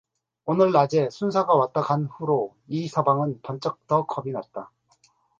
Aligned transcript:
오늘 0.45 0.71
낮에 0.71 1.11
순사가 1.11 1.53
왔다 1.53 1.81
간 1.81 2.05
후로 2.07 2.55
이서방은 2.69 3.41
번쩍 3.43 3.85
더 3.85 4.03
겁이 4.07 4.31
났다. 4.31 4.71